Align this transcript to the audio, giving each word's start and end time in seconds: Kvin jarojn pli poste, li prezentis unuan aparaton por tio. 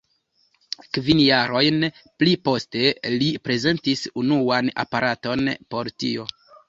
Kvin 0.97 1.19
jarojn 1.23 1.85
pli 2.23 2.33
poste, 2.49 2.81
li 3.17 3.27
prezentis 3.49 4.03
unuan 4.23 4.73
aparaton 4.85 5.45
por 5.75 5.93
tio. 6.05 6.27